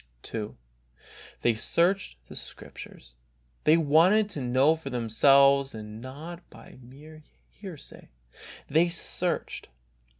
[0.23, 0.57] 2.
[1.43, 3.13] "They searched the Scriptures."
[3.65, 8.09] They wanted to know for themselves, and not by mere hearsay.
[8.67, 9.69] They searched.